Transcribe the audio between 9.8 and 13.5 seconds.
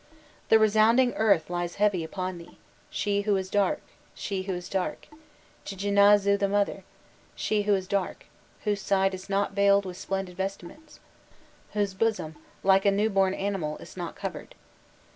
with splendid vestments, whose bosom, like a new born